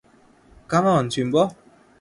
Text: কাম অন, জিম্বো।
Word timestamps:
কাম 0.69 0.85
অন, 0.95 1.05
জিম্বো। 1.13 1.43